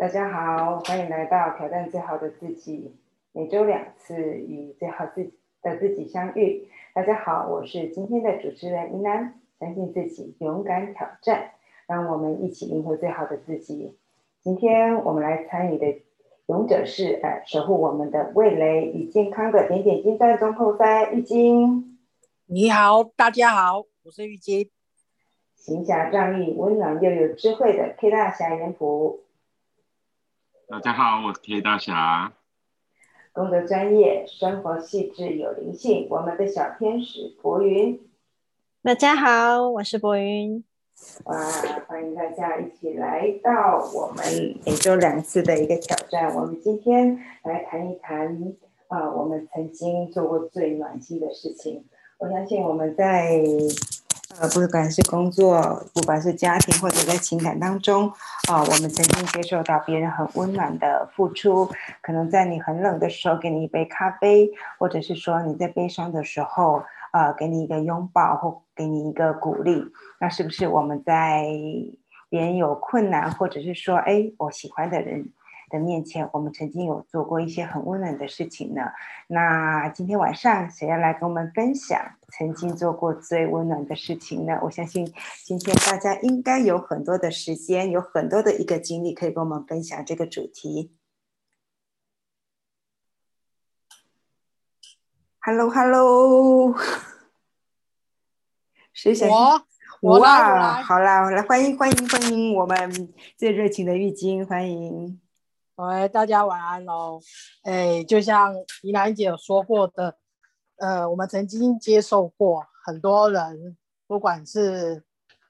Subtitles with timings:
[0.00, 2.96] 大家好，欢迎来到挑战最好的自己，
[3.32, 5.30] 每周两次与最好自
[5.60, 6.66] 的自己相遇。
[6.94, 11.50] 大家好，我是今天的主持人依楠，相信自己，勇敢挑战，
[11.86, 13.94] 让我们一起赢回最好的自己。
[14.40, 16.00] 今天我们来参与的
[16.46, 21.98] 勇者是呃，守护我们的味蕾与健康的点点金钻中后赛玉晶。
[22.46, 24.70] 你好，大家好，我是玉晶。
[25.56, 29.20] 行侠仗义、温暖又有智慧的 K 大侠严普。
[30.70, 32.32] 大家好，我是 K 大侠。
[33.32, 38.00] 功德专业，生活细致有灵性，我们的小天使博云。
[38.80, 40.62] 大家好，我是博云。
[41.24, 41.34] 哇，
[41.88, 44.24] 欢迎大家一起来到我们
[44.64, 46.32] 每周两次的一个挑战。
[46.36, 48.54] 我们今天来谈一谈
[48.86, 51.84] 啊，我们曾经做过最暖心的事情。
[52.18, 53.42] 我相信我们在。
[54.38, 55.60] 呃，不管是工作，
[55.92, 58.08] 不管是家庭，或者在情感当中，
[58.48, 61.68] 啊，我们曾经接受到别人很温暖的付出，
[62.00, 69.84] 可能在你很冷的时候给你一杯咖啡，或者是说你在悲伤的时候，呃，给你一个拥抱或给你一个鼓励，
[70.20, 71.46] 那是不是我们在
[72.28, 75.28] 别人有困难，或者是说，哎，我喜欢的人？
[75.70, 78.82] 的面前，我们曾经有做过一些很温暖的事情呢。
[79.28, 84.58] 那今天晚上谁要来跟我们分享曾经做过最温暖的事情呢？
[84.62, 85.10] 我相信
[85.44, 90.92] 今天大家应该有很多的时间，有很多的一个经历可以跟我们分享这个主题。
[95.42, 96.74] Hello，Hello，
[98.92, 99.28] 谁想？
[99.28, 99.62] 我，
[100.02, 105.19] 我哇，好啦，来欢迎欢迎欢迎我们最热情的玉晶，欢迎。
[105.80, 107.18] 喂，大家晚安喽。
[107.62, 110.14] 哎，就像怡兰姐有说过的，
[110.76, 115.02] 呃，我们曾经接受过很多人，不管是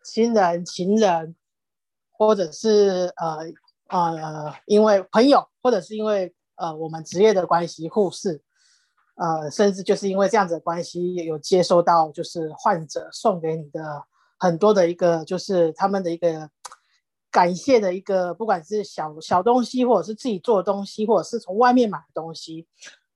[0.05, 1.35] 亲人、情人，
[2.13, 3.39] 或者是呃
[3.89, 8.41] 呃，因为朋友，或者是因为呃我们职业的关系，护士，
[9.17, 14.05] 呃，甚至就是因为这样子的关系，也有接收到就是患者送给你的
[14.39, 16.49] 很多的一个，就是他们的一个。
[17.31, 22.67] 感谢的一个，不管是小小东西，或者是自己做的东西，或者是从外面买的东西，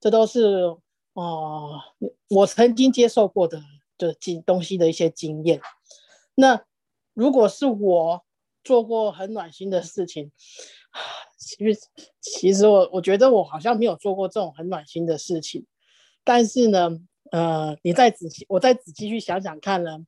[0.01, 0.77] 这都是
[1.15, 1.81] 哦，
[2.29, 3.61] 我曾经接受过的
[3.99, 5.61] 的经东西的一些经验。
[6.37, 6.65] 那
[7.13, 8.25] 如果是我
[8.63, 10.31] 做过很暖心的事情，
[11.37, 11.81] 其实
[12.21, 15.67] 其实我我觉得我好像没有做过这种很暖心的事情。
[16.23, 17.01] 但是呢，
[17.33, 20.07] 呃，你再仔细，我再仔细去想想看呢，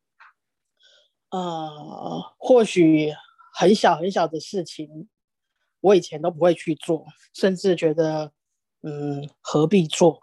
[1.30, 3.12] 呃，或许。
[3.58, 5.08] 很小很小的事情，
[5.80, 8.32] 我以前都不会去做，甚至觉得，
[8.82, 10.20] 嗯，何必做？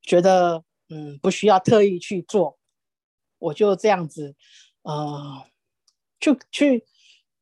[0.00, 2.56] 觉得，嗯，不需要特意去做，
[3.38, 4.36] 我就这样子，
[4.82, 5.44] 呃，
[6.20, 6.86] 就去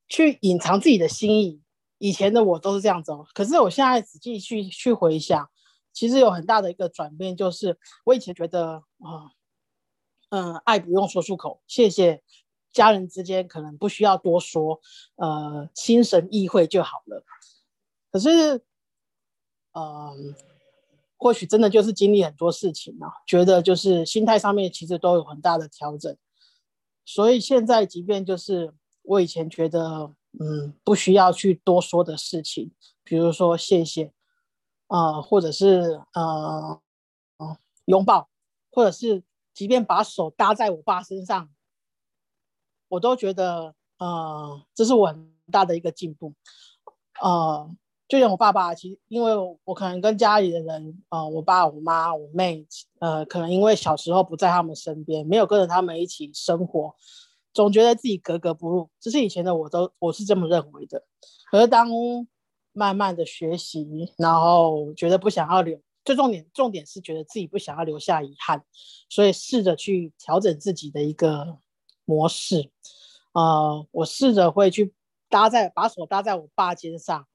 [0.08, 1.60] 去隐藏自己的心意。
[1.98, 5.50] 以前的我都是这样子，哦可是我现在仔细去去回想，
[5.92, 9.30] 其实有很大的一个转变，就是我以前觉得，啊，
[10.30, 12.22] 嗯，爱不用说出口，谢谢。
[12.76, 14.78] 家人之间可能不需要多说，
[15.14, 17.24] 呃，心神意会就好了。
[18.12, 18.60] 可是，
[19.72, 20.34] 嗯，
[21.16, 26.14] 或许真的就是经历很多事情啊，觉得就是心态上面其实都有很大的调整。
[27.06, 32.72] 所以现在，即便就是我以前觉得，嗯，不需要去多说的事情，
[33.02, 34.12] 比如说谢谢，
[34.88, 36.82] 啊，或者是呃，
[37.86, 38.28] 拥抱，
[38.70, 39.22] 或者是
[39.54, 41.48] 即便把手搭在我爸身上。
[42.88, 46.32] 我都觉得，呃，这是我很大的一个进步，
[47.20, 47.68] 呃，
[48.08, 49.32] 就像我爸爸，其实因为
[49.64, 52.66] 我可能跟家里的人，呃，我爸、我妈、我妹，
[53.00, 56.94] 呃，可能因为小时候不在他们身边，没有跟着他们一起生活，
[57.52, 58.88] 总觉得自己格格不入。
[59.00, 61.02] 这是以前的我都我是这么认为的。
[61.50, 61.88] 可是当
[62.72, 68.62] 慢慢的学习，然后觉得不想要留，最重点重点是觉得自己不想要留下遗憾，
[69.08, 71.58] 所以试着去调整自己的一个。
[72.06, 72.70] 模式，
[73.32, 74.94] 呃，我试着会去
[75.28, 77.26] 搭在把手搭在我爸肩上，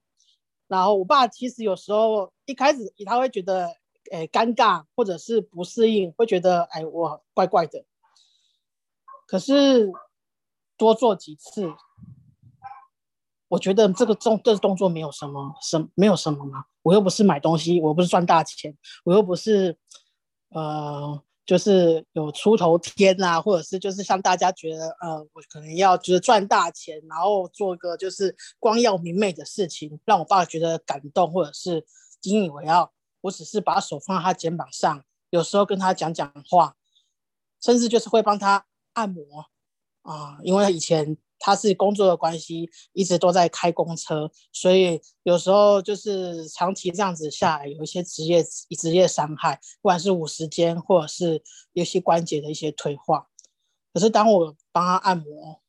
[0.68, 3.68] 然后我爸其实有时候一开始他会觉得，
[4.12, 7.86] 哎，尴尬或者是不适应，会觉得，哎，我怪怪的。
[9.28, 9.92] 可是
[10.78, 11.74] 多做几次，
[13.50, 19.78] 我觉得这个动这个动作没有什么什没有什么嘛，我又不是买东西，我又不是赚大钱，我又不是，
[20.50, 21.22] 呃。
[21.46, 31.86] 就是有出头天啊，或者是就是像大家觉得，呃，我可能要就是赚大钱，然后做个就是光耀明媚的事情，让我爸觉得感动，或者是
[32.24, 32.92] 引以为傲。
[33.22, 36.76] 我只是把手放在他肩膀上，有时候跟他讲讲话，
[37.62, 39.46] 甚至就是会帮他按摩
[40.02, 51.44] 啊，因为以前他是工作的关系，一直都在开公车，所以有时候就是长期这样子下来，有一些职业职业伤害，不管是五十肩或者是
[51.74, 53.28] 有些关节的一些退化。
[53.92, 55.62] 可是当我帮他按摩，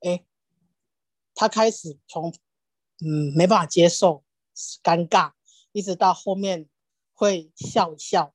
[0.00, 0.24] 哎，
[1.34, 2.32] 他开始从
[3.04, 4.24] 嗯没办法接受、
[4.82, 5.32] 尴尬，
[5.72, 6.66] 一直到后面
[7.12, 8.32] 会笑一笑，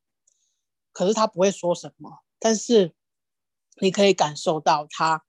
[0.91, 2.93] 可是他不会说什么，但是
[3.81, 5.25] 你可以感受到他。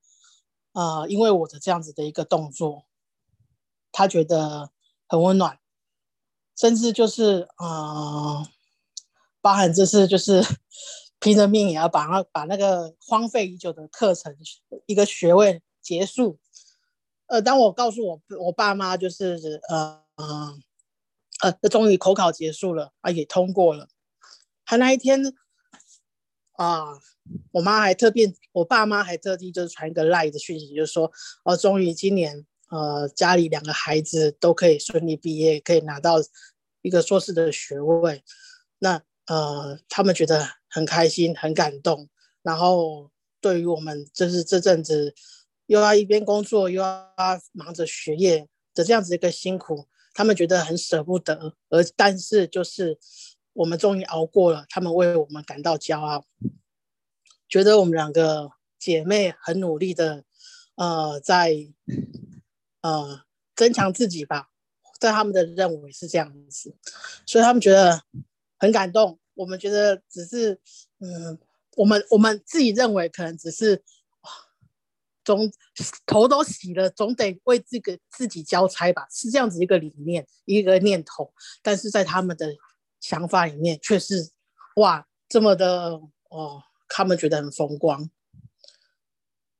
[0.74, 2.84] 呃，因为我的这样子的一个动作，
[3.90, 4.70] 他觉得
[5.08, 5.58] 很温暖，
[6.56, 8.46] 甚至就是呃，
[9.40, 10.42] 包含这次就是
[11.18, 14.36] 拼了命也要把那把那个荒废已久的课程
[14.86, 16.38] 一个学位结束。
[17.26, 20.58] 呃，当我告诉我我爸妈就是呃呃
[21.40, 23.88] 呃，终于口考结束了啊，也通过了，
[24.66, 25.22] 他那一天
[26.54, 26.98] 啊。
[27.52, 31.10] 我妈还特别，我爸妈还特地就是传一个赖的讯息，就是说，
[31.44, 36.16] 哦，终于今年，呃，家里两个孩子都可以顺利毕业，可以拿到
[36.82, 38.22] 一个硕士的学位，
[38.80, 42.10] 那呃，他们觉得很开心，很感动。
[42.42, 43.10] 然后
[43.40, 45.14] 对于我们，就是这阵子
[45.64, 47.10] 又要一边工作又要
[47.52, 51.54] 忙着学业的这样子一个辛苦，他们觉得很舍不得。
[51.70, 52.98] 而但是就是
[53.54, 56.26] 我们终于熬过了，他们为我们感到骄傲。
[57.48, 60.24] 觉得我们两个姐妹很努力的，
[60.74, 61.54] 呃，在
[62.80, 63.22] 呃
[63.54, 64.50] 增强自己吧，
[64.98, 66.74] 在他们的认为是这样子，
[67.24, 68.02] 所以他们觉得
[68.58, 69.18] 很感动。
[69.34, 70.60] 我们觉得只是，
[70.98, 71.38] 嗯，
[71.76, 73.82] 我们我们自己认为可能只是，
[75.24, 75.50] 总
[76.06, 81.32] 头都洗了，总得为这个自己交差吧，是这样子一个理念，一个念头。
[81.62, 82.54] 但是在他们的
[83.04, 84.30] 想法里面，却是
[84.76, 86.62] 哇，这么的哦。
[86.88, 88.08] 他们觉得很风光，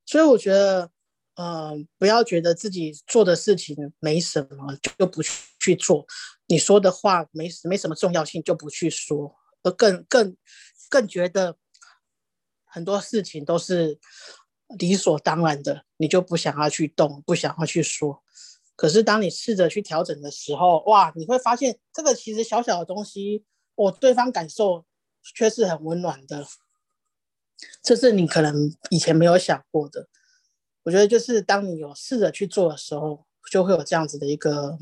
[0.07, 0.91] 所以我觉得，
[1.35, 6.07] 嗯，不要觉得自己做的事情没什么就不去做，
[6.47, 10.37] 你说的话没没什么重要性就不去说，而更更
[10.89, 11.59] 更觉得
[12.65, 13.99] 很多事情都是
[14.79, 18.24] 理所当然的，你就不想要去动，不想要去说。
[18.77, 23.45] 可是当你试着去调整的时候，哇，你会发现这个其实小小的东西，
[23.75, 24.85] 我对方感受
[25.35, 26.45] 却是很温暖的。
[27.83, 30.09] 这是你可能以前没有想过的。
[30.83, 34.77] 我觉得，就是当你有试着去做的时候，就会有这样子的一个，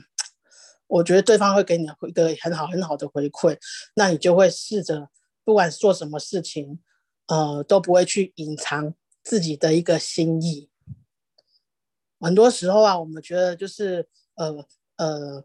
[0.88, 3.56] 我觉得对方会给你一个很好很好的回馈，
[3.94, 5.10] 那你就会试着，
[5.44, 6.80] 不管做什么事情，
[7.28, 10.70] 呃，都不会去隐藏自己的一个心意。
[12.22, 14.64] 很多时候啊，我们觉得就是呃
[14.96, 15.44] 呃，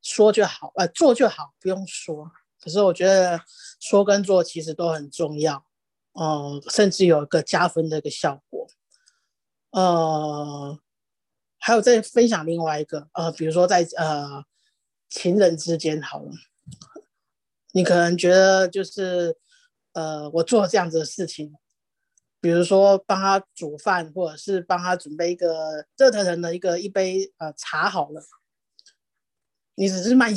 [0.00, 2.32] 说就好，呃，做就好，不用说。
[2.60, 3.40] 可是我觉得
[3.78, 5.64] 说跟做其实都很重要。
[6.12, 8.66] 呃，甚至有一个加分的一个效果。
[9.70, 10.78] 呃，
[11.58, 14.44] 还有再分享另外一个，呃，比如说在呃
[15.10, 16.32] 情人之间好了，
[17.72, 19.36] 你可能觉得就是
[19.92, 21.54] 呃我做这样子的事情，
[22.40, 28.22] 比如说帮他煮饭，或者是帮他准备一个热腾腾的一个一杯呃茶好了，
[29.74, 30.34] 你只是满。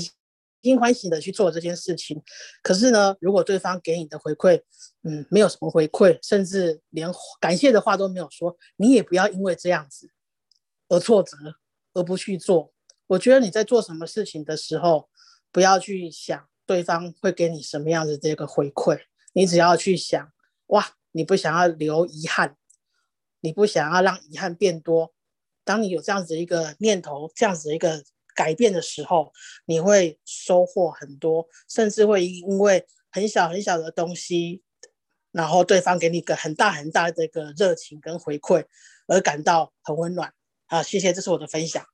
[0.63, 2.21] 心欢喜的去做这件事情，
[2.61, 4.61] 可是呢，如果对方给你的回馈，
[5.01, 10.11] 嗯，没有什么回馈，甚至连感谢的话都没有说，你也不要因为这样子
[10.87, 11.35] 而挫折
[11.95, 12.71] 而不去做。
[13.07, 15.09] 我觉得你在做什么事情的时候，
[15.51, 19.01] 不要去想对方会给你什么样子这个回馈，
[19.33, 20.31] 你只要去想，
[20.67, 22.55] 哇，你不想要留遗憾，
[23.39, 25.13] 你不想要让遗憾变多。
[25.63, 28.03] 当你有这样子一个念头，这样子一个。
[28.33, 29.33] 改变的时候，
[29.65, 34.63] 你会收获很多，甚至会因为很小很小的东西，
[35.33, 38.65] 然后对方给你一个很大很大的一个热情跟回馈，
[39.05, 40.33] 而感到很温暖。
[40.65, 41.85] 好，谢谢，这是我的分享。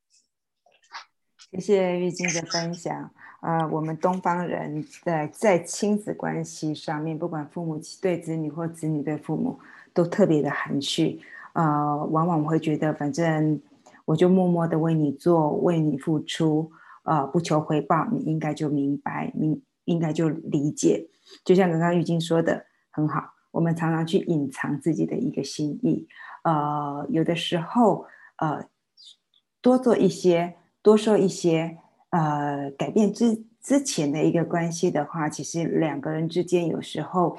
[1.51, 3.11] 谢谢玉晶的分享。
[3.39, 9.59] 啊，我们东方人在在亲子关系上面，不管父母对子女或子女对父母，
[9.93, 11.19] 都特别的含蓄。
[11.53, 13.61] 呃，往往会觉得，反正。
[14.05, 16.71] 我就默默的为你做，为你付出，
[17.03, 21.09] 呃，不求回报，你应该就明白，你应该就理解。
[21.43, 26.07] 就像刚刚玉晶说的很好，我们常常去隐藏自己的一个心意，
[26.45, 28.05] 呃，有的时候，
[28.37, 28.65] 呃，
[29.61, 31.77] 多做一些，多说一些，
[32.09, 37.37] 呃，改变之之前的一个关系的话，其实两个人之间有时候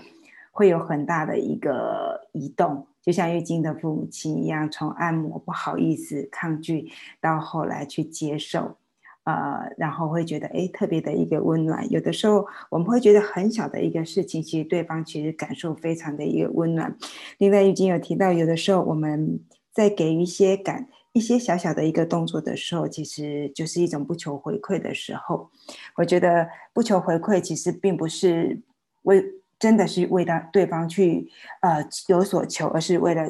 [0.52, 2.86] 会有很大的一个移动。
[3.00, 6.90] 就像玉晶的父母亲一样，从按摩不好意思、抗拒，
[7.22, 8.76] 到后来去接受，
[9.24, 11.90] 呃，然后会觉得哎，特别的一个温暖。
[11.90, 16.94] 有的时候我们会觉得很小的一个事情，其实对方其实感受非常的一个温暖。
[17.38, 19.40] 另外，玉晶有提到，有的时候我们
[19.72, 25.50] 在给予一些感、一些小小的一个动作的时候，其实就是一种不求回馈的时候。
[25.96, 28.60] 我觉得不求回馈，其实并不是
[29.02, 29.24] 为
[29.58, 31.28] 真的是为到对方去
[31.62, 33.24] 呃有所求，而是为了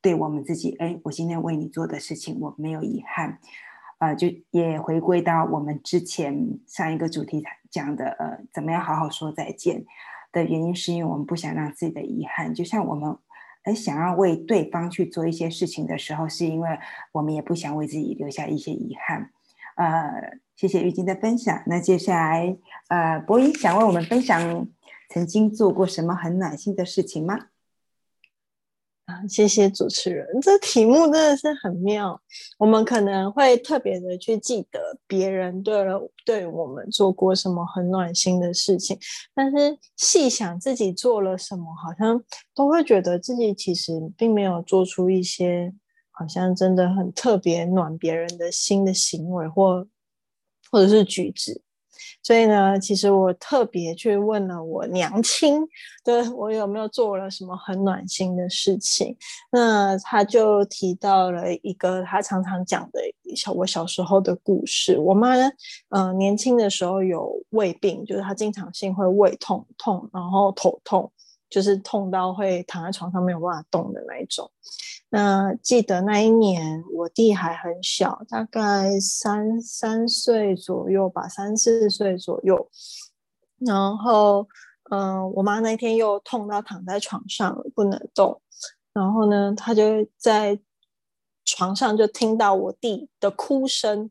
[0.00, 0.76] 对我们自己。
[0.78, 3.38] 哎，我今天为你做的事情，我没有遗憾。
[3.98, 9.84] 呃，就也回归到我们之前上一个主题讲的，呃，怎么样好好说再见
[10.32, 13.16] 的原因，是因为我们不想让自己的遗憾，就像我们
[13.64, 16.68] 很想要为对方去做一些事情的时候，是因为
[17.12, 19.30] 我们也不想为自己留下一些遗憾。
[19.76, 21.62] 呃，谢谢玉晶的分享。
[21.66, 22.56] 那接下来，
[22.88, 24.68] 呃，博云想为我们分享
[25.08, 27.38] 曾经做过什么很暖心的事情吗？
[29.06, 32.20] 啊谢谢主持人，这题目真的是很妙。
[32.56, 38.96] 我们可能会特别的去记得别人对了对我们做过什么很暖心的事情，
[39.34, 42.22] 但是细想自己做了什么，好像
[42.54, 45.74] 都会觉得自己其实并没有做出一些
[46.12, 49.84] 好像真的很特别暖别人的心的行为或
[50.70, 51.60] 或者是举止。
[52.22, 55.66] 所以呢，其实我特别去问了我娘亲，
[56.04, 59.16] 对我有没有做了什么很暖心的事情。
[59.50, 63.00] 那他就提到了一个他常常讲的
[63.34, 64.98] 小我小时候的故事。
[64.98, 65.50] 我妈呢，
[65.88, 71.10] 呃，年轻的时候有胃病，就是她经常性会胃痛痛，然后头痛，
[71.52, 74.50] 就是痛到会躺在床上没有办法动的那一种。
[75.10, 82.70] 那记得那一年，我弟还很小，大概三三岁左右吧，三四岁左右。
[83.58, 84.48] 然后，
[84.90, 88.40] 嗯，我妈那天又痛到躺在床上不能动，
[88.94, 90.58] 然后呢，她就在
[91.44, 94.10] 床上就听到我弟的哭声，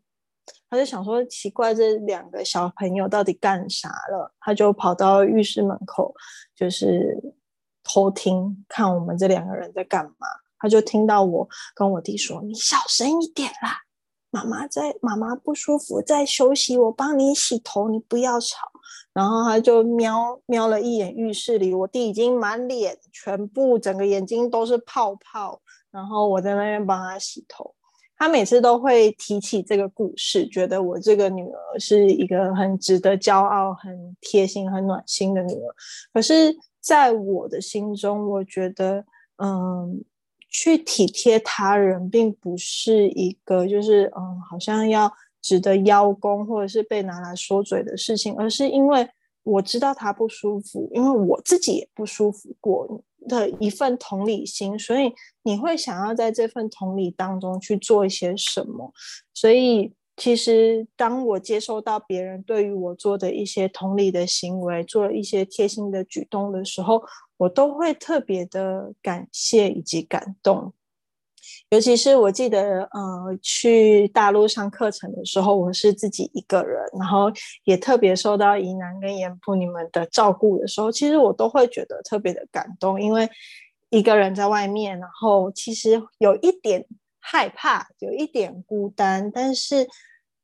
[0.72, 4.34] 他就想说奇怪，这两个小朋友到底干啥了？
[4.40, 6.16] 他就跑到浴室门口，
[6.56, 7.36] 就是
[7.84, 10.28] 偷听看我们这两个人在干嘛。
[10.58, 13.80] 他就听到我跟我弟说：“你小声一点啦，
[14.30, 18.68] 妈妈在，妈妈不舒服，在休息，我帮你洗头，你不要吵。”
[19.12, 25.62] 然后他就瞄瞄了一眼浴室里，我弟已经满脸全部整个眼睛都是泡泡，
[25.92, 27.76] 然后我在那边帮他洗头。
[28.22, 35.76] 他每次都会提起这个故事，觉得我这个女儿是一个很值得骄傲、很贴心、很暖心的女儿。
[36.14, 39.04] 可是，在我的心中，我觉得，
[39.38, 40.04] 嗯。
[40.54, 45.10] 去体贴他人，并不是一个就是嗯，好像要
[45.42, 49.08] 值得邀功或者是被拿来说嘴的事情，而是因为
[49.44, 55.14] 我知道他不舒服，因为我自己也不舒服过的一份同理心，所以
[55.44, 58.94] 你会想要在这份同理当中去做一些什么。
[59.34, 67.04] 所以其实当我接收到别人对于我做的一些同理的行为，做了一些贴心的举动的时候。
[67.42, 70.76] 我都会特别的感谢以及感动，
[71.70, 77.32] 尤其是我记得，呃，去大陆上课程的时候，我是自己一个人，然后
[77.64, 83.30] 也特别受到宜南跟盐埔你们的照顾的时候，其实我都会觉得特别的感动，因为
[83.90, 86.86] 一个人在外面，然后其实有一点
[87.20, 89.88] 害怕，有一点孤单，但是。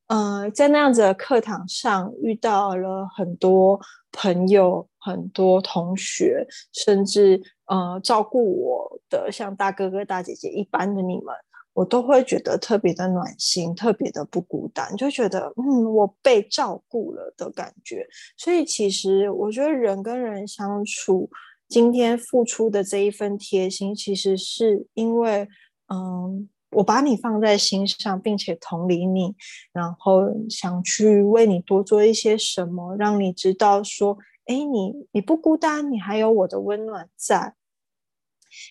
[0.09, 3.77] 呃，在那样子的课堂上遇到了很多
[4.19, 6.43] 朋友、很多同学，
[6.73, 11.27] 甚至呃照顾我的像大哥哥、大姐姐一般的你们，
[11.73, 18.07] 我都会觉得特别的暖心，特别的不孤单，就觉得嗯，我被照顾了的感觉。
[18.35, 21.29] 所以其实我觉得人跟人相处，
[21.67, 25.47] 今天付出的这一份贴心，其实是因为
[25.93, 26.49] 嗯。
[26.71, 29.35] 我把你放在心上，并且同理你，
[29.71, 37.55] 然后想去为你多做一些什么，让你知道说，哎，你你不孤单，你还有我的温暖在。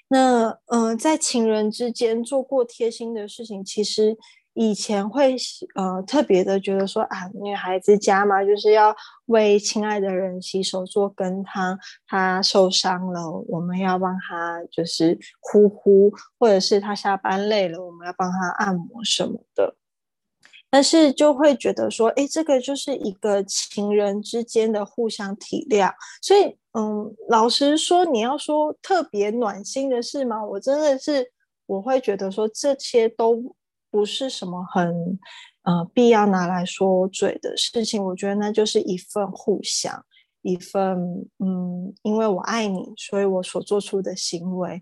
[0.08, 4.16] 那嗯，在情人之间做过贴心的事情，其实。
[4.58, 5.36] 以前会
[5.74, 8.96] 呃特别的觉得说啊，女孩子家嘛，就是要
[9.26, 19.76] 为亲爱的人洗手做羹汤，他受伤了，我们要帮他就是呼呼，或者是他下班累了，我们要帮他按摩什么的。
[20.70, 25.92] 但是就会觉得说，哎，这个就是一个情人之间的互相体谅。
[26.22, 30.42] 所以，嗯，老实说，你要说特别暖心的事吗？
[30.42, 31.30] 我真的是
[31.66, 33.54] 我会觉得说这些都。
[33.96, 35.18] 不是什么很
[35.62, 40.04] 呃必要拿来说嘴的事情，我觉得那就是一份互相，
[40.42, 44.78] 一份嗯，因为我爱你，所以我所做出的行为，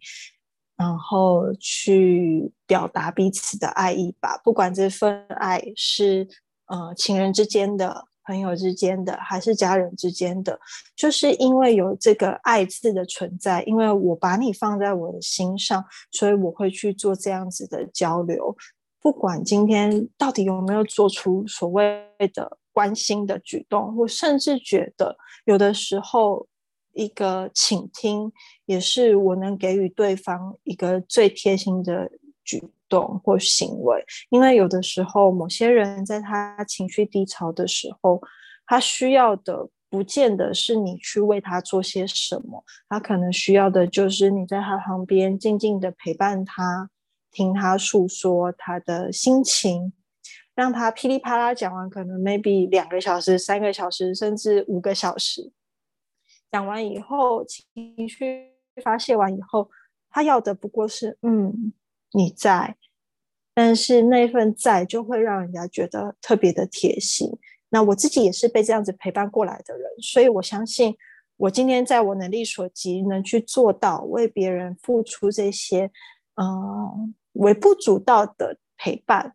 [0.77, 4.37] 然后去表达彼此的爱意吧。
[4.43, 6.27] 不管这份爱是
[6.67, 10.59] 呃情人之间的，朋友之间的，还是家人之间的，
[10.97, 18.57] 就是因为有这个爱字的存在，因为我把你放在我的心上，所以我会去做这样子的交流。
[19.05, 26.47] 不管今天到底有没有做出所谓的关心的举动，我甚至觉得有的时候
[26.95, 28.33] 一个倾听
[28.65, 32.11] 也是我能给予对方一个最贴心的
[32.43, 32.65] 举。
[32.87, 38.21] 动或行为，因为有的时候，某些人在他情绪低潮的时候，
[38.67, 46.91] 他需要的不见得是你去为他做些什么，他可能需要的就是你在他旁边静静的陪伴他，
[47.35, 49.93] 听他诉说他的心情，
[50.55, 55.53] 让他噼里啪啦讲完，可能 maybe 两个小时、三个小时，甚至五个小时，
[56.51, 59.69] 讲完以后，情绪发泄完以后，
[60.09, 61.75] 他要的不过是嗯。
[62.17, 62.77] 你在，
[63.55, 67.29] 但是那份在就会让人家觉得特别的贴心。
[67.71, 70.95] 那我自己也是被这样子陪伴过来的人，所以我相信，
[71.37, 75.91] 我今天在我能力所及，能去做到为别人付出这些，
[76.41, 79.35] 嗯，微不足道的陪伴，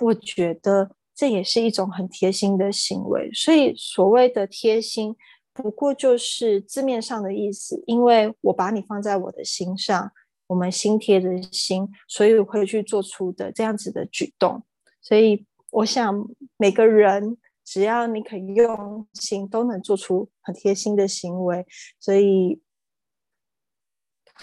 [0.00, 3.30] 我觉得这也是一种很贴心的行为。
[3.32, 5.14] 所以所谓的贴心，
[5.52, 10.10] 不过就是字面上的意思，因为我把你放在我的心上。
[10.48, 14.62] 我们心贴着心，所以会去做出的这样子的举动。
[15.02, 21.66] 所以我想，每个人只要你肯用心，都能做出很贴心的行为。
[22.00, 22.62] 所以，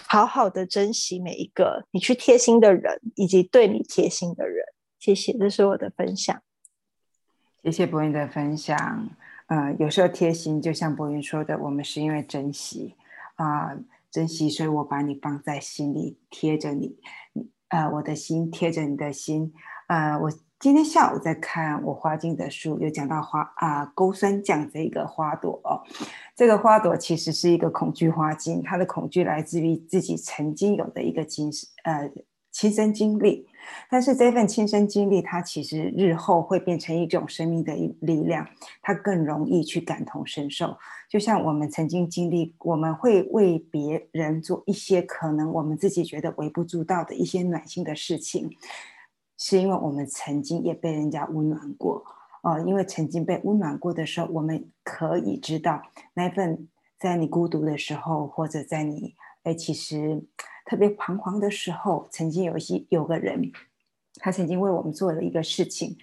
[0.08, 4.64] 好好的珍惜每一个你去贴心的人，以及对你贴心的人。
[4.98, 6.42] 谢谢，这是我的分享。
[7.62, 9.10] 谢谢博云的分享。
[9.46, 12.94] 呃，有时候贴心，就像博云说的，我们是因为珍惜
[13.36, 13.76] 啊。
[14.08, 16.96] 珍惜，所以我把你放在心里，贴着你，
[17.68, 19.52] 呃，我的心贴着你的心，
[19.88, 25.82] 呃，我今天下午在看我花精的书，有讲到花啊钩酸酱这一个花朵哦，
[26.34, 31.52] 这个花朵其实是一个恐惧花精，它的恐惧来自于自己曾经有的一个经
[31.84, 32.10] 呃
[32.50, 33.46] 亲身经历。
[33.90, 38.48] 但是这份亲身经历，它其实日后会变成一种生命的一力量，
[38.80, 40.74] 它更容易去感同身受。
[41.10, 48.48] 就像我们曾经经历，我们会为别人做一些可能我们自己觉得微不足道的一些暖心的事情，
[49.36, 52.04] 是因为我们曾经也被人家温暖过
[52.42, 52.58] 哦。
[52.66, 55.82] 因为曾经被温暖过的时候，我们可以知道
[56.14, 56.68] 那份
[56.98, 60.24] 在你孤独的时候，或者在你哎其实。
[60.68, 63.52] 特别彷徨的时候，曾经有一些有个人，
[64.16, 65.96] 他曾经为我们做了一个事情，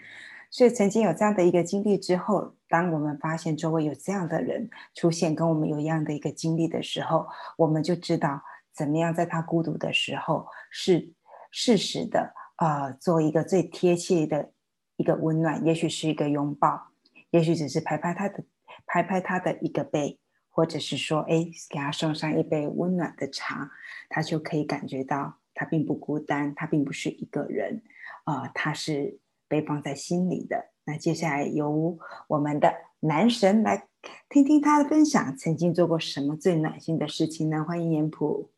[0.50, 8.42] 所以曾经有这样的一个经历之后，当我们发现周围有这样的人出现，跟我们有一样的一个经历的时候，我们就知道
[8.74, 11.12] 怎么样在他孤独的时候，是
[11.52, 14.52] 适时的啊，做一个最贴切的
[14.98, 16.88] 一个温暖，也许是一个拥抱，
[17.32, 18.44] 也许只是拍拍他的
[18.86, 20.20] 拍拍他的一个背。
[20.56, 23.72] 或者是说，哎，给他送上一杯温暖的茶，
[24.08, 27.82] 他就可以感觉到他并不孤单，他并不是一个人，
[28.26, 30.70] 啊，他是被放在心里的。
[30.86, 33.88] 那接下来由我们的男神来
[34.30, 37.66] 听听他的分享，曾经做过什么最暖心的事情呢？
[37.68, 38.53] 欢迎严普。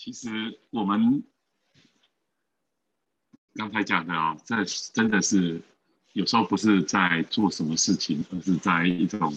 [0.00, 1.22] 其实我们
[3.52, 5.60] 刚才讲的啊，这真的是。
[6.14, 9.32] 有时候不是在做什么事情，而是在一种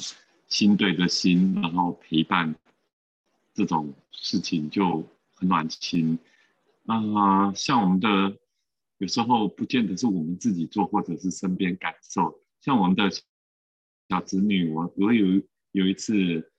[0.47, 2.55] 心对着心，然后陪伴
[3.53, 6.17] 这种事情就很暖心。
[6.87, 8.39] 啊，像我们的
[8.97, 12.39] 有时候不见得是我们自己做，或者是身边感受。
[12.61, 13.11] 像我们的
[14.09, 16.51] 小侄女，我我有有一次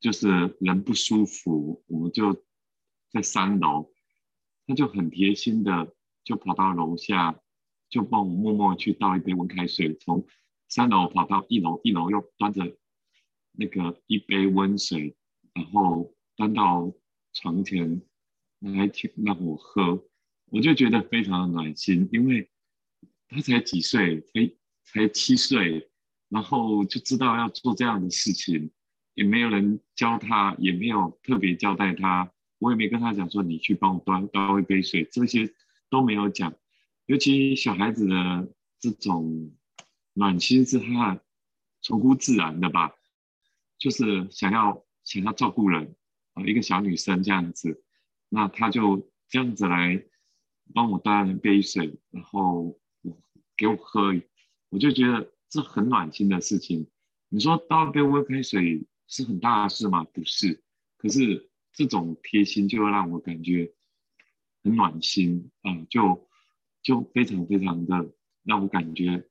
[0.00, 2.42] 就是人不舒服，我们就
[3.14, 3.92] 在三楼，
[4.66, 7.40] 他就很贴心的就跑到楼下。
[7.90, 10.26] 就帮我默默去倒一杯温开水，从
[10.68, 12.76] 三楼跑到一楼，一楼又端着
[13.52, 15.14] 那个一杯温水，
[15.52, 16.92] 然后端到
[17.32, 18.02] 床前
[18.58, 20.04] 来请让我喝，
[20.46, 22.50] 我就觉得非常的暖心，因为
[23.28, 24.50] 他才几岁，才
[24.82, 25.88] 才七岁，
[26.30, 28.72] 然后就知道要做这样的事情，
[29.14, 32.32] 也没有人教他，也没有特别交代他，
[32.64, 35.52] 我也没跟他讲说你去帮我端倒一杯水，这些
[35.90, 36.54] 都没有讲。
[37.04, 38.48] 尤其小孩子的
[38.80, 39.52] 这种
[40.14, 41.20] 暖心是他
[41.82, 42.94] 出乎自然的吧，
[43.76, 45.94] 就是想要想要照顾人
[46.32, 47.84] 啊，一个小女生这样子，
[48.30, 50.02] 那他就这样子来
[50.72, 52.80] 帮我端一杯水，然后
[53.58, 54.14] 给我喝，
[54.70, 56.88] 我就觉得这很暖心的事情。
[57.28, 60.04] 你说倒一杯温开水是很大的事吗？
[60.04, 60.62] 不是，
[60.96, 63.74] 可是这种贴心就让我感觉
[64.62, 66.26] 很暖心啊，就。
[66.84, 69.26] 就非常非常的让我感觉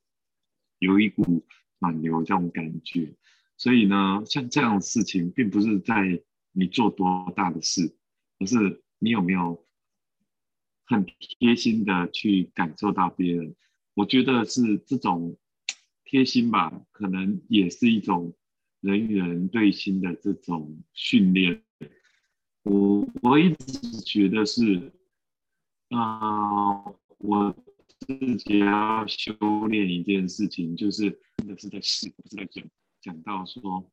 [0.79, 1.45] 有一股
[1.77, 3.15] 暖流这种感觉。
[3.57, 7.95] 所以呢，像这样的事情，并不是在你做多大的事，
[8.39, 9.67] 而是你有没有
[10.83, 13.55] 很贴心的去感受到别人。
[13.93, 15.37] 我觉得是这种
[16.05, 18.35] 贴心吧，可能也是一种
[18.81, 21.61] 人与人对心的这种训练。
[22.63, 24.91] 我我一直觉得是，
[25.89, 26.83] 啊，
[27.17, 27.55] 我
[27.99, 29.33] 自己要修
[29.67, 32.63] 炼一件事情，就是真的是在试，不是在讲。
[33.01, 33.91] 讲到说，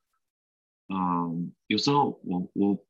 [0.87, 2.87] 嗯，有时候我我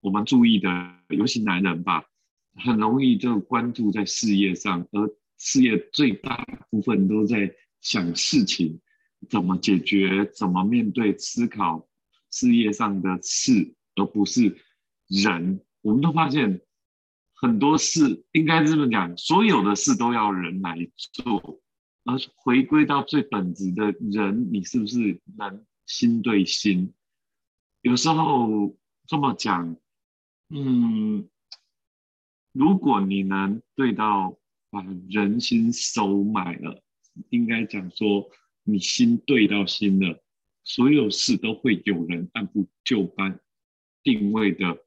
[0.00, 0.70] 我们注意的，
[1.10, 2.06] 尤其男人吧，
[2.54, 8.80] 很容易就关注在事业上，而事业最大部分都在想事情
[9.28, 11.86] 怎么解决，怎么面对，思考
[12.30, 14.56] 事业上的事，而不是
[15.12, 15.60] 人。
[15.82, 16.62] 我们都发现
[17.34, 21.60] 很多事应该这么讲，所有的事都要人来做。
[22.04, 26.92] 而回归到最本质的人，你是不是能心对心？
[27.80, 29.76] 有时候这么讲，
[30.48, 31.28] 嗯，
[32.52, 34.36] 如果你能对到
[34.70, 36.82] 把人心收买了，
[37.30, 38.28] 应该讲说
[38.64, 40.22] 你心对到心了，
[40.64, 43.40] 所有事都会有人按部就班、
[44.02, 44.84] 定位的，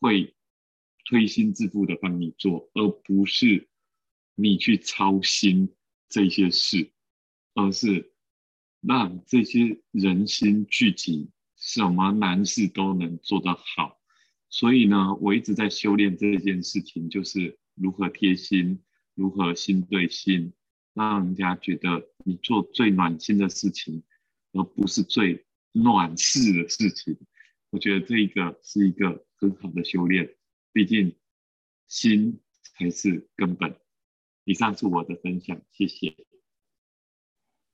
[0.00, 0.34] 会
[1.04, 3.68] 推心置腹的帮你做，而不是
[4.34, 5.74] 你去操心。
[6.10, 6.90] 这些事，
[7.52, 8.14] 而是
[8.80, 14.00] 让这些人心聚集，什么难事都能做得好。
[14.48, 18.82] 所以呢，我一直在修炼这件事情，就是如何贴心，
[19.14, 20.54] 如何心对心，
[20.94, 24.02] 让人家觉得你做最暖心的事情，
[24.52, 27.18] 而不是最暖事的事情。
[27.68, 30.28] 我觉得这一个是一个很好的修炼，
[30.72, 31.16] 毕竟
[31.86, 33.76] 心才是根本。
[34.44, 36.14] 以上是我的分享，谢谢。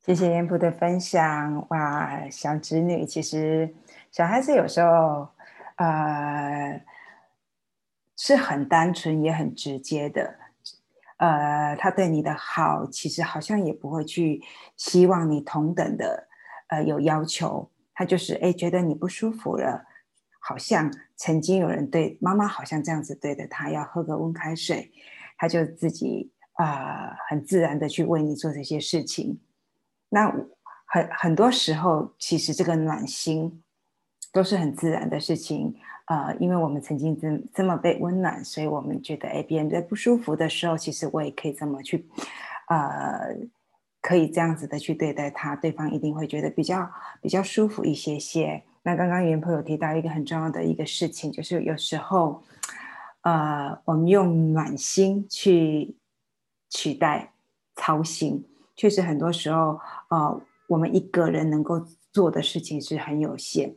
[0.00, 1.66] 谢谢严普的分享。
[1.70, 3.74] 哇，小侄女其实
[4.10, 5.30] 小孩子有时候
[5.76, 6.84] 呃
[8.16, 10.38] 是很单纯也很直接的，
[11.16, 14.42] 呃，他对你的好其实好像也不会去
[14.76, 16.28] 希望你同等的
[16.68, 19.86] 呃有要求，他就是哎觉得你不舒服了，
[20.46, 24.92] 好像曾经有人对妈妈好像这样子对着他，要喝个温开水，
[25.38, 26.30] 他就自己。
[26.56, 29.40] 啊，很自然的去为你做这些事情，
[30.08, 30.32] 那
[30.86, 33.60] 很很多时候，其实这个暖心
[34.32, 35.74] 都是很自然的事情。
[36.06, 42.08] 呃，因为我们曾经这这么被温暖，所以我们觉得，哎，别人在不舒服的时候，其实我也可以这么去，
[42.68, 43.36] 呃，
[44.00, 46.88] 可以这样子的去对待他，对方一定会觉得比较
[47.20, 48.62] 比较舒服一些些。
[48.84, 52.44] 那刚刚袁朋友提到一个很重要的一个事情，就是有时候，
[53.22, 55.96] 呃，我们用暖心去。
[56.70, 57.32] 取代
[57.76, 58.44] 操心，
[58.74, 63.76] 确实很多时候，呃，我们一个人能够做的事情是很有限。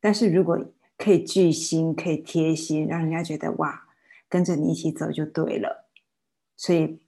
[0.00, 0.56] 但是如果
[0.96, 3.88] 可以聚心，可以贴心，让人家觉得哇，
[4.28, 5.88] 跟着你一起走就对了。
[6.56, 7.00] 所以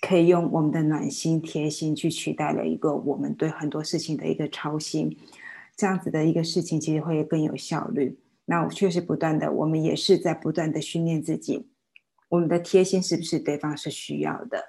[0.00, 5.18] 可以用我们的暖心、贴心去取代了一个我们对很多事情的一个操心，
[5.76, 8.18] 这样子的一个事情其实会更有效率。
[8.46, 11.68] 那我确实不断的，我们也是在不断的训练自己。
[12.28, 14.64] 我们的贴心是不是对方是需要的？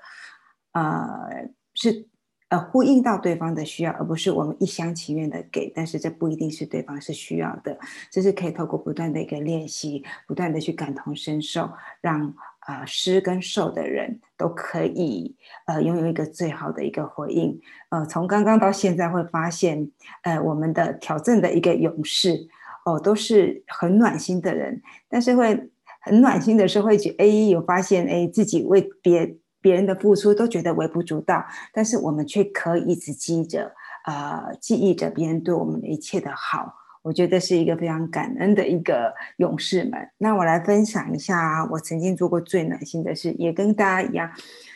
[0.73, 2.07] 呃，是
[2.49, 5.71] 呃呼应到对方的需要，而不是我们一厢情愿的给。
[5.75, 7.79] 但是这不一定是对方是需要的，
[8.11, 12.33] 这是可以透过不断的一个练习，不断的去感同身受，让
[12.67, 17.59] 啊施跟受的人都可以呃拥有一个最好的一个回应。
[17.89, 19.89] 呃，从刚刚到现在会发现，
[20.21, 22.47] 呃，我们的挑战的一个勇士
[22.85, 25.71] 哦，都是很暖心的人，但是会。
[25.99, 33.73] 很暖心的时候，会觉哎，有发现哎，自己为别别人的付出都觉得微不足道，但是我们却可以一直记着，
[34.05, 36.73] 呃，记忆着别人对我们的一切的好。
[37.07, 39.93] 我觉得是一个非常感恩的一个勇士们。
[40.17, 44.29] 那我来分享一下我曾经做过最暖心的事，也跟大家一样。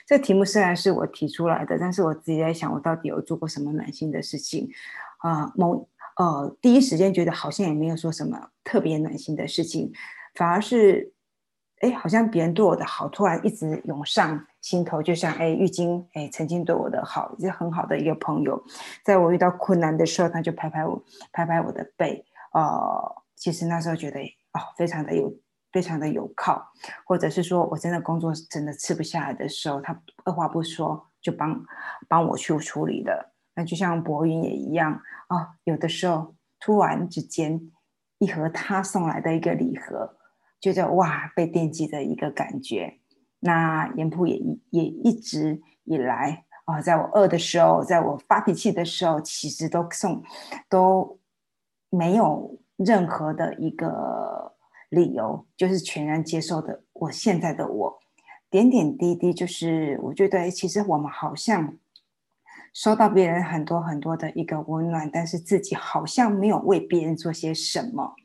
[0.08, 4.70] 这题目虽然是我提出来的，但是我自己在想，我到底有做过什么暖心的事情
[5.17, 5.52] 啊？
[5.58, 9.91] 某呃，第一时间觉得好像也没有说什么特别暖心的事情，
[10.36, 11.12] 反而是。
[11.82, 18.63] 哎，好像别人对我的好突然一直涌上心头，就像哎，玉晶哎，曾经对我的好，是很好的一个朋友，
[19.04, 22.24] 在我遇到困难的时候，他就拍拍我，拍拍我的背。
[22.54, 25.34] 呃，其实那时候觉得哦，非常的有，
[25.72, 26.63] 非常的有靠，
[27.04, 31.65] 或者是说我真的工作真的吃不下来的时候，他二话不说就帮
[32.08, 33.34] 帮我去处理了。
[33.56, 37.60] 那就像博云也一样哦，有的时候突然之间
[38.20, 40.17] 一盒他送来的一个礼盒。
[40.62, 43.00] 觉得哇，被惦记的一个感觉。
[43.39, 50.24] 那严普也也一直以来啊，在我饿的时候，在我发脾气的时候，其实都送
[50.69, 51.19] 都
[51.89, 54.56] 没有任何的一个
[54.89, 58.00] 理由，就是全然接受的我现在的我，
[58.50, 61.78] 点点滴滴，就是我觉得其实我们好像。
[62.74, 68.15] 收到别人很多很多的一个温暖，但是自己好像没有为别人做些什么。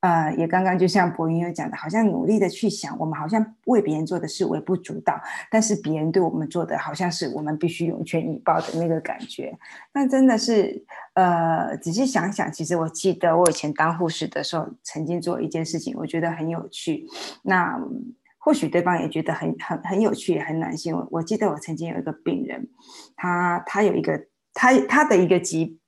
[0.00, 9.58] 呃，也刚刚就像博云有讲的，好像努力的去想，我们好像为别人做的事微不足道，但是别人对我们做的好像是我们必须涌泉以报的那个感觉。
[9.92, 10.84] 那真的是，
[11.14, 17.04] 呃，仔细想想，其实我记得我以前当护士的时候，曾经做一件事情，我觉得很有趣。
[17.42, 17.76] 那
[18.38, 20.94] 或许对方也觉得很很很有趣，也很暖心。
[20.94, 22.68] 我我记得我曾经有一个病人，
[23.16, 25.78] 他他有一个他他的一个疾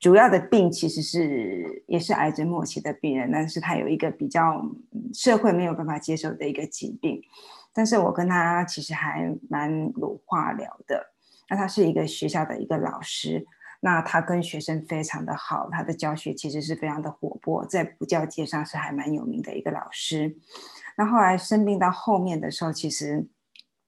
[0.00, 4.64] 主要的病其实是也是癌症末期的病人，但是他有一个比较
[5.12, 7.22] 社会没有办法接受的一个疾病。
[7.72, 11.12] 但是我跟他其实还蛮有话聊的。
[11.48, 13.44] 那他是一个学校的一个老师，
[13.80, 20.34] 那他跟学生非常的好，他的教学其实是非常的活泼，在补教界上是还蛮有名的一个老师。
[20.96, 23.26] 那后来生病到后面的时候，其实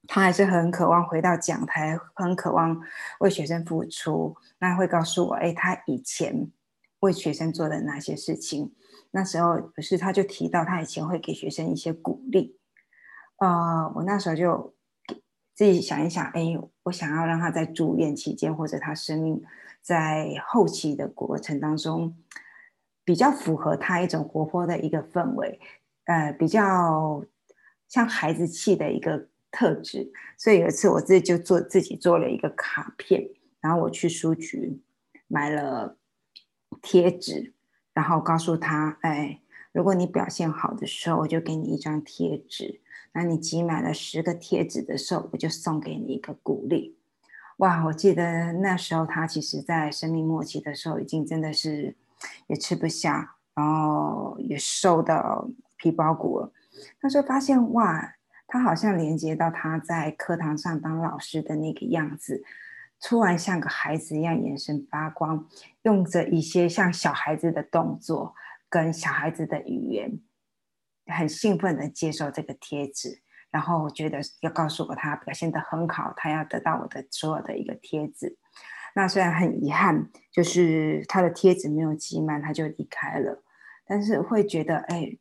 [0.08, 2.80] 他还是很渴望回到讲台，很渴望
[3.20, 4.36] 为学生付出。
[4.58, 6.50] 那会告诉我，哎，他以前
[7.00, 8.74] 为学生做的哪些事情？
[9.12, 12.58] 那时候不是他就提到他以前会给学生一些鼓励。
[13.38, 14.74] 呃，我那时候就
[15.54, 19.42] 自己想一想，哎，我想要让他在住院期间，或者他生命
[19.80, 22.16] 在后期的过程当中，
[23.04, 25.60] 比较符合他一种活泼的一个氛围。
[26.04, 27.24] 呃，比较
[27.88, 33.28] 像孩子气的一个特质，所以有一次我自己就做自己做了一个卡片，
[33.60, 34.80] 然后我去书局
[35.28, 35.96] 买了
[36.80, 37.52] 贴纸，
[37.92, 42.80] 然后告诉他，哎，如果你表现好的时候，我就给你一张贴纸；
[43.12, 46.96] 那你集满了十个贴纸的时候，我就送给你一个鼓励。
[47.58, 51.94] 哇，我记得那时候他其实在生命末期的时候，已经真的是
[52.48, 55.48] 也吃不下，然后也瘦到。
[55.78, 56.52] 皮包骨了，
[57.00, 58.14] 他说发现哇，
[58.52, 62.44] 他好像连接到他在课堂上当老师的那个样子，
[63.00, 65.48] 突然像个孩子一样眼神发光，
[65.84, 68.34] 用着一些像小孩子的动作
[68.68, 70.20] 跟小孩子的语言，
[71.06, 78.36] 很兴奋的接受这个贴纸，然后我觉得要告诉我他表现的很好，他要得到我的所有的一个贴纸。
[78.94, 83.42] 那虽然很遗憾，就是他的贴纸没有集满，他就离开了，
[83.86, 85.16] 但是会觉得哎。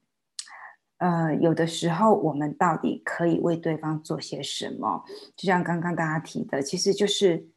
[1.02, 5.04] 呃，有的时候我们到底可以为对方做些什么？
[5.36, 7.48] 就像刚刚大家提的，其实就是，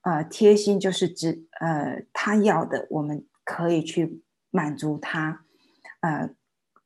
[0.00, 5.44] 呃，贴心就是指，呃，他要的，我们可以去满足他。
[6.00, 6.30] 呃，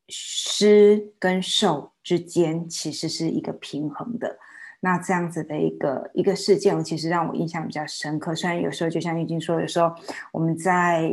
[0.09, 4.37] 施跟受之间其实是一个平衡的。
[4.81, 8.35] 那这样子的一个一个事件，其实让我印象比较深刻。
[8.35, 9.94] 虽然有时候就像玉晶说，有时候
[10.33, 11.09] 我们在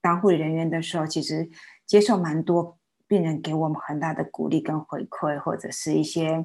[0.00, 1.48] 当护理人员的时候，其实
[1.86, 2.76] 接受蛮多。
[3.12, 6.42] 病人给我们很大的鼓励跟回馈，或者是一些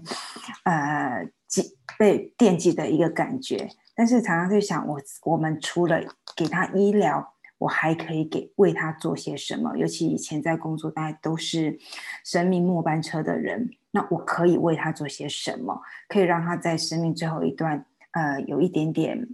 [0.63, 3.69] 呃记被惦记的一个感觉。
[3.95, 6.01] 但是常常就想，我我们除了
[6.36, 9.77] 给他医疗，我还可以给为他做些什么？
[9.77, 11.80] 尤其以前在工作，大家都是
[12.25, 15.82] 生命末班车的人，那我可以为他做些什么？
[16.10, 19.25] 可以让他在生命最后一段，呃，有一点点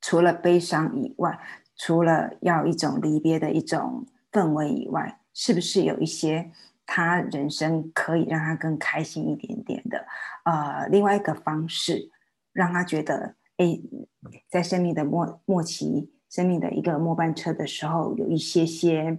[0.00, 1.38] 除了悲伤以外，
[1.76, 5.19] 除了要一种离别的一种氛围以外。
[5.34, 6.50] 是不是有一些
[6.86, 10.06] 他人生可以让他更开心一点点的？
[10.44, 12.10] 呃，另外一个方式，
[12.52, 13.78] 让他觉得，哎，
[14.48, 19.18] 在生命的末末期，生命的一个末班车的时候，有一些些，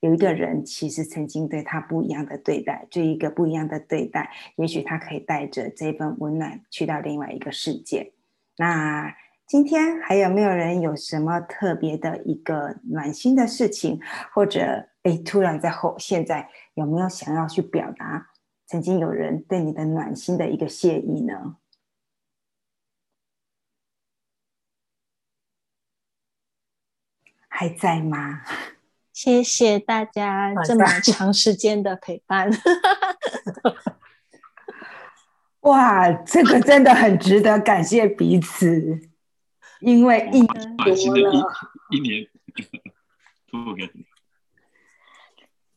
[0.00, 8.12] 有一个人其实曾经对他不一样的对待，这一个不一样的对待，也许他可以带着这份温暖去到另外一个世界。
[8.56, 9.14] 那。
[9.44, 14.00] 今天还有没有人有什么特别的一个暖心的事情，
[14.32, 18.28] 或者哎，突然在后现在有没有想要去表达
[18.66, 21.56] 曾经有人对你的暖心的一个谢意呢？
[27.48, 28.42] 还在吗？
[29.12, 32.50] 谢谢大家这么长时间的陪伴。
[35.60, 39.00] 哇，这个真的很值得感谢彼此。
[39.80, 40.94] 因为一年多了，
[41.90, 42.26] 一年
[43.50, 43.86] 多给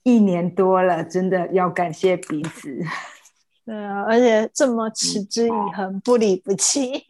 [0.05, 2.79] 一年多了，真的要感谢彼此。
[3.65, 7.05] 对啊，而且这么持之以恒、不离不弃。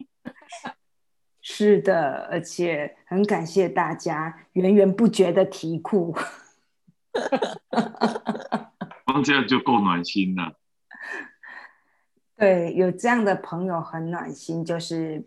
[1.40, 6.16] 是的，而且很感谢大家源源不绝的题库。
[9.04, 10.58] 光这样就够暖心了。
[12.36, 15.24] 对，有这样的朋友很暖心，就是。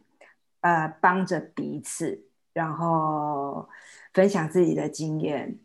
[0.61, 3.69] 呃帮着彼此，然后
[4.13, 5.57] 分享自己的经验，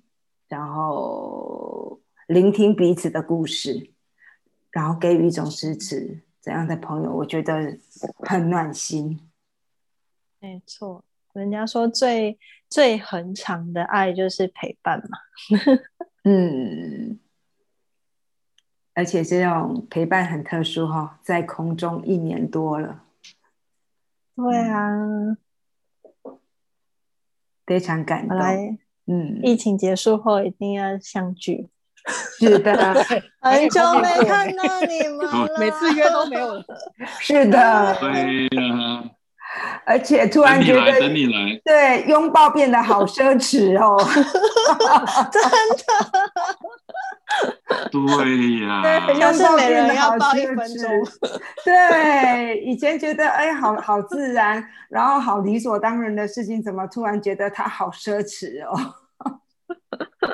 [0.48, 3.90] 然后聆听彼此的故事，
[4.70, 7.78] 然后给予一种支持，这样的朋友，我觉得
[8.20, 9.28] 很暖心。
[10.38, 11.02] 没错，
[11.32, 15.18] 人家说最最恒长的爱就是陪伴嘛。
[16.24, 17.18] 嗯，
[18.94, 23.04] 而且这种陪伴很特殊哈，在空中一年多了。
[24.36, 25.36] 对啊，
[27.64, 28.38] 非常感动。
[29.06, 31.68] 嗯，疫情结束后一定要相聚。
[32.38, 32.72] 是的，
[33.40, 36.64] 很久没看到你们了，每次约都没有了。
[37.18, 39.04] 是的，对呀。
[39.86, 43.96] 而且突然觉得，等你来，对，拥抱变得好奢侈哦，
[45.30, 45.86] 真的。
[47.92, 50.78] 对呀，对，拥抱变得好奢侈。
[51.64, 58.94] 对，以前觉得哎，好好自然，然后好理所当然的事情，怎么突然觉得它好奢侈哦？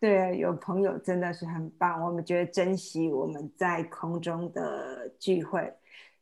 [0.00, 5.72] 对，有朋友真的是很棒，我们觉得珍惜我们在空中的聚会，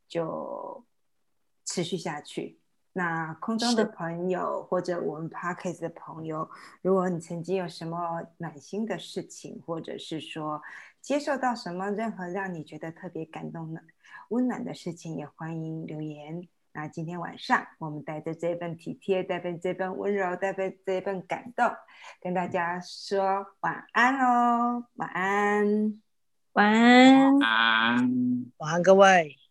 [0.09, 0.85] 就。
[1.67, 2.59] 持续下去。
[2.97, 6.49] 那空中的朋友，或者我们 Parkes 的朋友，
[6.81, 10.63] 如果你曾经有什么暖心的事情，或者是说
[11.01, 13.83] 接受到什么任何让你觉得特别感动的、
[14.29, 16.47] 温暖的事情，也欢迎留言。
[16.73, 21.69] 那今天晚上，我们带着这份体贴，带着这份温柔，带着这份感动，
[22.21, 26.01] 跟大家说晚安喽，晚安，
[26.53, 29.44] 晚安，晚安，晚安，各位。